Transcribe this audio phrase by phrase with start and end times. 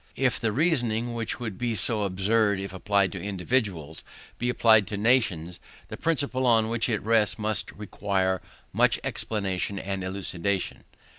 [0.15, 4.03] If the reasoning, which would be so absurd if applied to individuals,
[4.39, 8.41] be applicable to nations, the principle on which it rests must require
[8.73, 10.85] much explanation and elucidation.